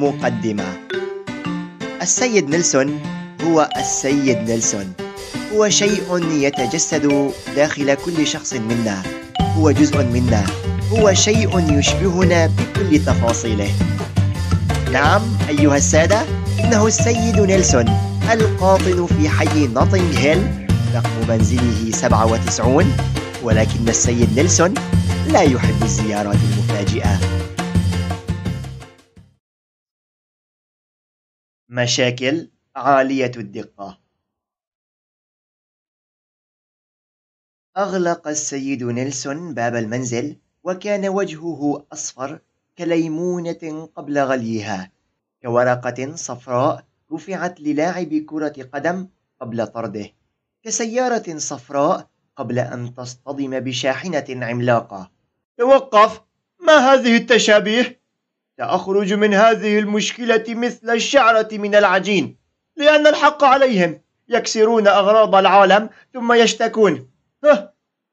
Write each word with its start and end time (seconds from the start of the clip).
مقدمة. 0.00 0.64
السيد 2.02 2.50
نيلسون 2.50 3.00
هو 3.44 3.68
السيد 3.76 4.38
نيلسون. 4.38 4.92
هو 5.54 5.68
شيء 5.68 6.02
يتجسد 6.30 7.30
داخل 7.56 7.94
كل 7.94 8.26
شخص 8.26 8.52
منا. 8.54 9.02
هو 9.40 9.70
جزء 9.70 10.04
منا. 10.04 10.44
هو 10.92 11.14
شيء 11.14 11.78
يشبهنا 11.78 12.46
بكل 12.46 12.98
تفاصيله. 12.98 13.70
نعم 14.92 15.22
أيها 15.48 15.76
السادة 15.76 16.20
إنه 16.60 16.86
السيد 16.86 17.40
نيلسون 17.40 17.84
القاطن 18.32 19.06
في 19.06 19.28
حي 19.28 19.66
نوتنغ 19.66 20.18
هيل 20.18 20.66
رقم 20.94 21.28
منزله 21.28 21.90
97 21.92 22.92
ولكن 23.42 23.88
السيد 23.88 24.28
نيلسون 24.36 24.74
لا 25.26 25.42
يحب 25.42 25.82
الزيارات 25.82 26.36
المفاجئة. 26.36 27.20
مشاكل 31.72 32.50
عالية 32.76 33.32
الدقة. 33.36 33.98
أغلق 37.76 38.28
السيد 38.28 38.82
نيلسون 38.84 39.54
باب 39.54 39.74
المنزل 39.74 40.36
وكان 40.64 41.08
وجهه 41.08 41.86
أصفر 41.92 42.40
كليمونة 42.78 43.88
قبل 43.96 44.18
غليها. 44.18 44.92
كورقة 45.42 46.14
صفراء 46.14 46.84
رفعت 47.12 47.60
للاعب 47.60 48.14
كرة 48.14 48.68
قدم 48.72 49.08
قبل 49.40 49.66
طرده. 49.66 50.10
كسيارة 50.62 51.38
صفراء 51.38 52.08
قبل 52.36 52.58
أن 52.58 52.94
تصطدم 52.94 53.60
بشاحنة 53.60 54.26
عملاقة. 54.46 55.10
توقف! 55.58 56.20
ما 56.60 56.72
هذه 56.72 57.16
التشابيه؟ 57.16 57.99
سأخرج 58.60 59.12
من 59.12 59.34
هذه 59.34 59.78
المشكلة 59.78 60.44
مثل 60.48 60.90
الشعرة 60.90 61.48
من 61.52 61.74
العجين 61.74 62.36
لأن 62.76 63.06
الحق 63.06 63.44
عليهم. 63.44 64.00
يكسرون 64.28 64.88
أغراض 64.88 65.34
العالم 65.34 65.90
ثم 66.14 66.32
يشتكون. 66.32 67.10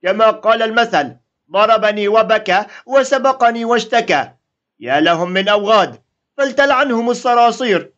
كما 0.04 0.30
قال 0.32 0.62
المثل 0.62 1.16
ضربني 1.52 2.08
وبكى 2.08 2.66
وسبقني 2.86 3.66
واشتكى. 3.66 4.32
يا 4.80 5.00
لهم 5.00 5.32
من 5.32 5.48
أوغاد 5.48 6.02
فلتلعنهم 6.38 7.10
الصراصير. 7.10 7.94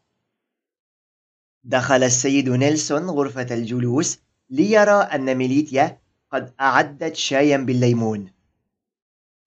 دخل 1.64 2.03
السيد 2.03 2.50
نيلسون 2.50 3.09
غرفة 3.09 3.47
الجلوس 3.52 4.20
ليرى 4.50 4.92
أن 5.14 5.36
ميليتيا 5.36 6.00
قد 6.31 6.53
أعدت 6.61 7.16
شايا 7.16 7.58
بالليمون. 7.58 8.31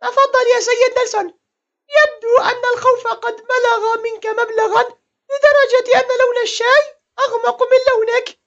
تفضل 0.01 0.45
يا 0.55 0.61
سيد 0.61 0.99
نيلسون. 0.99 1.42
يبدو 1.99 2.39
أن 2.51 2.63
الخوف 2.75 3.07
قد 3.07 3.37
بلغ 3.37 4.03
منك 4.03 4.27
مبلغا 4.27 4.83
لدرجة 5.31 5.99
أن 6.01 6.09
لون 6.21 6.43
الشاي 6.43 6.85
أغمق 7.19 7.63
من 7.63 7.79
لونك. 7.89 8.39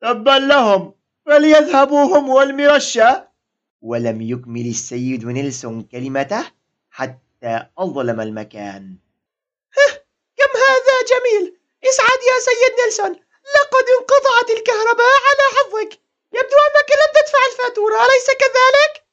تبا 0.00 0.38
لهم 0.38 0.94
فليذهبوا 1.26 2.04
هم 2.04 2.28
والمرشة. 2.28 3.28
ولم 3.82 4.20
يكمل 4.22 4.66
السيد 4.66 5.24
نيلسون 5.24 5.82
كلمته 5.82 6.50
حتى 6.90 7.66
أظلم 7.78 8.20
المكان. 8.20 8.96
كم 10.36 10.52
هذا 10.58 10.96
جميل! 11.10 11.56
اسعد 11.84 12.20
يا 12.30 12.38
سيد 12.40 12.80
نيلسون! 12.80 13.10
لقد 13.54 13.84
انقطعت 14.00 14.50
الكهرباء 14.50 15.14
على 15.26 15.44
حظك! 15.56 15.98
يبدو 16.32 16.56
أنك 16.66 16.90
لم 16.90 17.10
تدفع 17.14 17.38
الفاتورة 17.52 17.96
أليس 17.96 18.26
كذلك؟ 18.26 19.04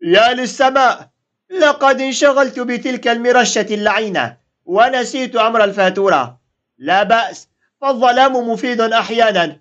يا 0.00 0.34
للسماء! 0.34 1.13
لقد 1.60 2.00
انشغلت 2.00 2.60
بتلك 2.60 3.08
المرشة 3.08 3.66
اللعينة 3.70 4.36
ونسيت 4.64 5.36
أمر 5.36 5.64
الفاتورة. 5.64 6.40
لا 6.78 7.02
بأس 7.02 7.48
فالظلام 7.80 8.50
مفيد 8.50 8.80
أحيانا. 8.80 9.60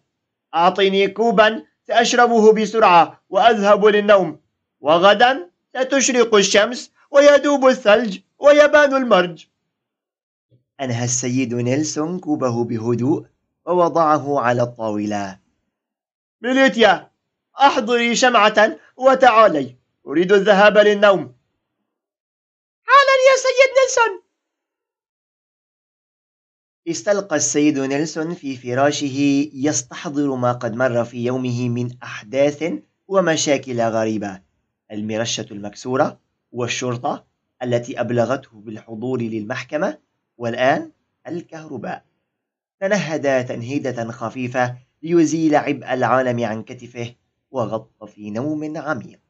أعطني 0.55 1.07
كوبا 1.07 1.63
سأشربه 1.87 2.53
بسرعة 2.53 3.21
وأذهب 3.29 3.85
للنوم. 3.85 4.39
وغدا 4.81 5.49
ستشرق 5.75 6.35
الشمس 6.35 6.91
ويدوب 7.11 7.67
الثلج 7.67 8.19
ويبان 8.39 8.95
المرج. 8.95 9.45
أنهى 10.81 11.03
السيد 11.03 11.53
نيلسون 11.53 12.19
كوبه 12.19 12.63
بهدوء 12.63 13.25
ووضعه 13.65 14.39
على 14.39 14.61
الطاولة. 14.61 15.39
ميليتيا 16.41 17.11
أحضري 17.59 18.15
شمعة 18.15 18.77
وتعالي. 18.97 19.75
أريد 20.07 20.31
الذهاب 20.31 20.77
للنوم. 20.77 21.33
نيلسون. 23.93 24.23
استلقى 26.87 27.35
السيد 27.35 27.79
نيلسون 27.79 28.33
في 28.33 28.57
فراشه 28.57 29.49
يستحضر 29.53 30.35
ما 30.35 30.51
قد 30.51 30.75
مر 30.75 31.05
في 31.05 31.25
يومه 31.25 31.69
من 31.69 31.89
أحداث 32.03 32.73
ومشاكل 33.07 33.81
غريبة. 33.81 34.41
المرشة 34.91 35.45
المكسورة 35.51 36.19
والشرطة 36.51 37.25
التي 37.63 37.99
أبلغته 37.99 38.49
بالحضور 38.53 39.21
للمحكمة 39.21 39.99
والآن 40.37 40.91
الكهرباء. 41.27 42.05
تنهد 42.79 43.45
تنهيدة 43.45 44.11
خفيفة 44.11 44.77
ليزيل 45.03 45.55
عبء 45.55 45.93
العالم 45.93 46.45
عن 46.45 46.63
كتفه 46.63 47.15
وغط 47.51 48.03
في 48.03 48.29
نوم 48.29 48.77
عميق. 48.77 49.22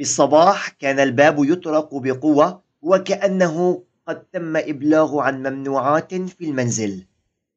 في 0.00 0.04
الصباح 0.04 0.68
كان 0.68 1.00
الباب 1.00 1.44
يطرق 1.44 1.94
بقوة 1.94 2.62
وكأنه 2.82 3.84
قد 4.08 4.24
تم 4.24 4.56
إبلاغ 4.56 5.18
عن 5.18 5.42
ممنوعات 5.42 6.14
في 6.14 6.44
المنزل. 6.44 7.06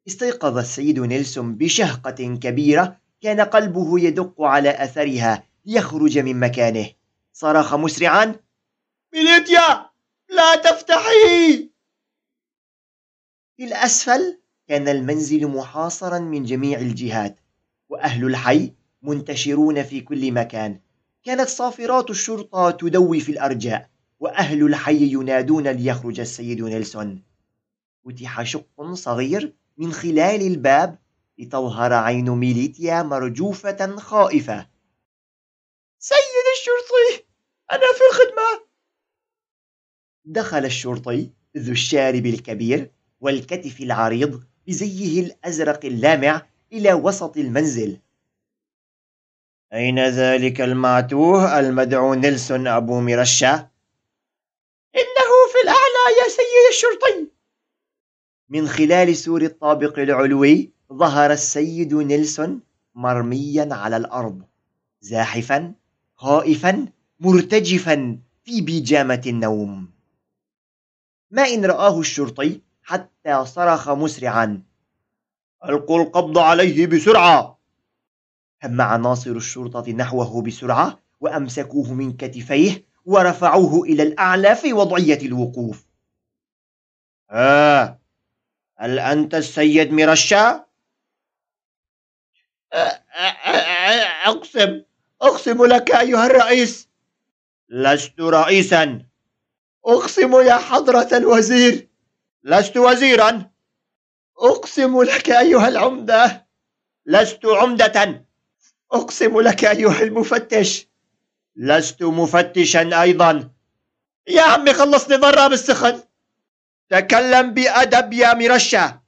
استيقظ 0.08 0.58
السيد 0.58 1.00
نيلسون 1.00 1.56
بشهقة 1.56 2.38
كبيرة 2.42 2.98
كان 3.22 3.42
قلبه 3.42 4.00
يدق 4.00 4.42
على 4.42 4.84
أثرها 4.84 5.44
ليخرج 5.66 6.18
من 6.20 6.40
مكانه. 6.40 6.90
صرخ 7.34 7.74
مسرعا 7.76 8.36
ميليتيا 9.14 9.90
لا 10.30 10.56
تفتحي! 10.56 11.70
في 13.58 13.64
الأسفل 13.64 14.40
كان 14.68 14.88
المنزل 14.88 15.48
محاصرا 15.48 16.20
من 16.20 16.44
جميع 16.44 16.80
الجهات 16.80 17.40
وأهل 17.90 18.26
الحي 18.26 18.74
منتشرون 19.02 19.84
في 19.84 20.02
كل 20.02 20.32
مكان. 20.32 20.80
كانت 21.24 21.50
صافرات 21.50 22.10
الشرطة 22.10 22.72
تدوي 22.72 23.20
في 23.20 23.32
الأرجاء 23.32 23.90
وأهل 24.20 24.66
الحي 24.66 25.14
ينادون 25.14 25.68
ليخرج 25.68 26.20
السيد 26.20 26.62
نيلسون. 26.62 27.24
فتح 28.06 28.44
شق 28.44 28.94
صغير 28.94 29.54
من 29.78 29.94
خلال 29.94 30.42
الباب 30.42 31.00
لتظهر 31.38 31.94
عين 31.94 32.30
ميليتيا 32.30 33.04
مرجوفة 33.04 33.96
خائفة. 33.96 34.68
سيد 36.00 36.46
الشرطي 36.58 37.26
أنا 37.72 37.94
في 37.94 38.02
الخدمة. 38.12 38.68
دخل 40.26 40.66
الشرطي 40.66 41.30
ذو 41.58 41.72
الشارب 41.72 42.26
الكبير 42.26 42.92
والكتف 43.22 43.82
العريض 43.82 44.44
بزيه 44.68 45.22
الأزرق 45.22 45.86
اللامع 45.86 46.46
إلى 46.74 46.94
وسط 46.94 47.38
المنزل. 47.38 48.00
أين 49.74 50.00
ذلك 50.00 50.62
المعتوه 50.62 51.60
المدعو 51.60 52.14
نيلسون 52.14 52.68
أبو 52.68 53.00
مرشة؟ 53.00 53.54
إنه 54.96 55.32
في 55.52 55.60
الأعلى 55.64 56.04
يا 56.22 56.30
سيد 56.30 56.66
الشرطي. 56.70 57.32
من 58.50 58.68
خلال 58.68 59.16
سور 59.16 59.42
الطابق 59.42 60.00
العلوي 60.00 60.72
ظهر 60.94 61.32
السيد 61.32 61.94
نيلسون 61.94 62.62
مرميا 62.96 63.70
على 63.72 63.98
الأرض 63.98 64.42
زاحفا 65.02 65.74
خائفا 66.16 66.88
مرتجفا 67.20 68.20
في 68.44 68.62
بيجامة 68.62 69.22
النوم. 69.28 69.92
ما 71.32 71.48
إن 71.48 71.66
رآه 71.66 72.00
الشرطي 72.00 72.62
حتى 72.84 73.46
صرخ 73.46 73.90
مسرعا. 73.90 74.64
ألقوا 75.66 76.02
القبض 76.04 76.38
عليه 76.38 76.88
بسرعة. 76.88 77.63
هم 78.64 78.82
عناصر 78.82 79.32
الشرطة 79.32 79.92
نحوه 79.92 80.42
بسرعة 80.42 81.00
وأمسكوه 81.20 81.94
من 81.94 82.18
كتفيه 82.18 82.86
ورفعوه 83.06 83.84
إلى 83.84 84.04
الأعلى 84.04 84.56
في 84.56 84.74
وضعية 84.74 85.22
الوقوف. 85.22 85.86
آه 87.30 88.00
هل 88.78 89.00
أنت 89.00 89.36
السيد 89.36 89.92
مرشا؟ 89.92 90.66
أقسم 94.26 94.84
أقسم 95.22 95.66
لك 95.66 95.92
أيها 95.92 96.26
الرئيس. 96.26 96.90
لست 97.70 98.20
رئيسا. 98.20 99.06
أقسم 99.86 100.34
يا 100.42 100.58
حضرة 100.58 101.18
الوزير. 101.18 101.90
لست 102.44 102.78
وزيرا. 102.78 103.52
أقسم 104.38 105.02
لك 105.02 105.30
أيها 105.30 105.68
العمدة. 105.68 106.48
لست 107.06 107.46
عمدة. 107.46 108.26
أقسم 108.94 109.40
لك 109.40 109.66
أيها 109.66 110.04
المفتش. 110.04 110.88
لست 111.56 112.04
مفتشا 112.04 113.02
أيضا. 113.02 113.50
يا 114.28 114.42
عمي 114.42 114.74
خلصني 114.74 115.16
ضرة 115.16 115.48
بالسخن. 115.48 116.00
تكلم 116.90 117.54
بأدب 117.54 118.14
يا 118.14 118.34
مرشة 118.34 119.02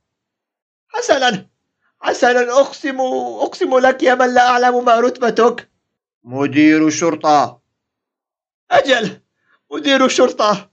حسنا. 0.89 1.47
حسنا. 2.01 2.41
أقسم 2.41 3.01
أقسم 3.41 3.77
لك 3.77 4.03
يا 4.03 4.15
من 4.15 4.33
لا 4.33 4.49
أعلم 4.49 4.85
ما 4.85 4.99
رتبتك. 4.99 5.69
مدير 6.23 6.89
شرطة. 6.89 7.61
أجل. 8.71 9.21
مدير 9.71 10.07
شرطة. 10.07 10.69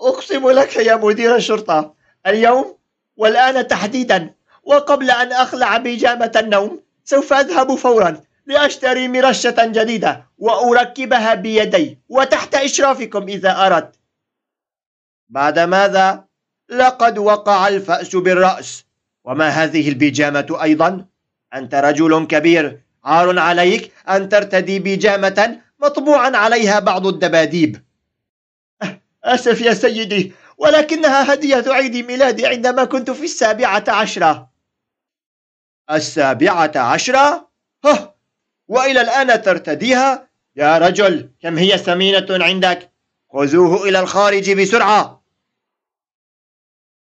أقسم 0.00 0.50
لك 0.50 0.76
يا 0.76 0.96
مدير 0.96 1.36
الشرطة. 1.36 1.94
اليوم 2.26 2.78
والآن 3.16 3.68
تحديدا. 3.68 4.34
وقبل 4.62 5.10
أن 5.10 5.32
أخلع 5.32 5.76
بيجامة 5.76 6.32
النوم 6.36 6.82
سوف 7.04 7.32
أذهب 7.32 7.74
فورا. 7.74 8.27
لأشتري 8.48 9.08
مرشة 9.08 9.56
جديدة 9.66 10.26
وأركبها 10.38 11.34
بيدي 11.34 11.98
وتحت 12.08 12.54
إشرافكم 12.54 13.28
إذا 13.28 13.66
أردت 13.66 13.94
بعد 15.28 15.58
ماذا؟ 15.58 16.24
لقد 16.68 17.18
وقع 17.18 17.68
الفأس 17.68 18.16
بالرأس 18.16 18.84
وما 19.24 19.48
هذه 19.48 19.88
البيجامة 19.88 20.58
أيضا؟ 20.62 21.06
أنت 21.54 21.74
رجل 21.74 22.26
كبير 22.26 22.80
عار 23.04 23.38
عليك 23.38 23.92
أن 24.08 24.28
ترتدي 24.28 24.78
بيجامة 24.78 25.60
مطبوعا 25.78 26.36
عليها 26.36 26.78
بعض 26.78 27.06
الدباديب 27.06 27.84
أسف 29.24 29.60
يا 29.60 29.74
سيدي 29.74 30.32
ولكنها 30.58 31.34
هدية 31.34 31.64
عيد 31.66 31.96
ميلادي 31.96 32.46
عندما 32.46 32.84
كنت 32.84 33.10
في 33.10 33.24
السابعة 33.24 33.84
عشرة 33.88 34.50
السابعة 35.90 36.72
عشرة؟ 36.76 37.48
هه 37.84 38.17
وإلى 38.68 39.00
الآن 39.00 39.42
ترتديها؟ 39.42 40.28
يا 40.56 40.78
رجل 40.78 41.30
كم 41.40 41.58
هي 41.58 41.78
ثمينة 41.78 42.26
عندك؟ 42.30 42.92
خذوه 43.32 43.88
إلى 43.88 44.00
الخارج 44.00 44.50
بسرعة 44.50 45.22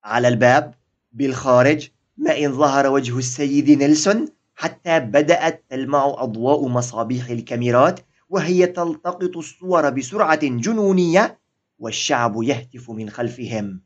على 0.03 0.27
الباب 0.27 0.73
بالخارج 1.11 1.89
ما 2.17 2.37
إن 2.37 2.53
ظهر 2.53 2.87
وجه 2.87 3.17
السيد 3.17 3.69
نيلسون 3.69 4.27
حتى 4.55 4.99
بدأت 4.99 5.65
تلمع 5.69 6.05
أضواء 6.17 6.67
مصابيح 6.67 7.29
الكاميرات 7.29 7.99
وهي 8.29 8.67
تلتقط 8.67 9.37
الصور 9.37 9.89
بسرعة 9.89 10.39
جنونية 10.45 11.39
والشعب 11.79 12.43
يهتف 12.43 12.89
من 12.89 13.09
خلفهم 13.09 13.81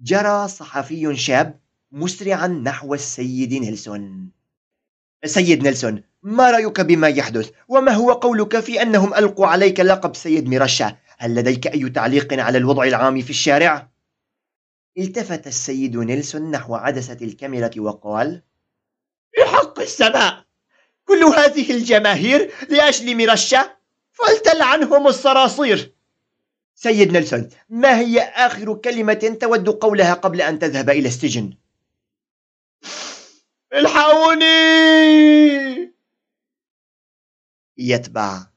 جرى 0.00 0.48
صحفي 0.48 1.16
شاب 1.16 1.60
مسرعا 1.92 2.46
نحو 2.46 2.94
السيد 2.94 3.54
نيلسون 3.54 4.30
سيد 5.24 5.62
نيلسون 5.62 6.02
ما 6.24 6.50
رأيك 6.50 6.80
بما 6.80 7.08
يحدث؟ 7.08 7.50
وما 7.68 7.92
هو 7.92 8.12
قولك 8.12 8.60
في 8.60 8.82
أنهم 8.82 9.14
ألقوا 9.14 9.46
عليك 9.46 9.80
لقب 9.80 10.16
سيد 10.16 10.48
مرشة 10.48 10.96
هل 11.18 11.34
لديك 11.34 11.66
أي 11.66 11.90
تعليق 11.90 12.40
على 12.40 12.58
الوضع 12.58 12.84
العام 12.84 13.20
في 13.20 13.30
الشارع؟ 13.30 13.88
التفت 14.98 15.46
السيد 15.46 15.96
نيلسون 15.96 16.50
نحو 16.50 16.74
عدسة 16.74 17.18
الكاميرا 17.22 17.70
وقال 17.78 18.42
بحق 19.38 19.80
السماء. 19.80 20.44
كل 21.04 21.24
هذه 21.24 21.70
الجماهير 21.70 22.50
لأجل 22.68 23.16
مرشة 23.16 23.76
فلتلعنهم 24.12 25.06
الصراصير. 25.06 25.92
سيد 26.74 27.12
نيلسون 27.12 27.48
ما 27.68 27.98
هي 27.98 28.20
آخر 28.20 28.74
كلمة 28.74 29.36
تود 29.40 29.68
قولها 29.68 30.14
قبل 30.14 30.42
أن 30.42 30.58
تذهب 30.58 30.90
إلى 30.90 31.08
السجن؟ 31.08 31.54
الحقوني! 33.72 35.23
je 37.76 37.98
tvá. 37.98 38.53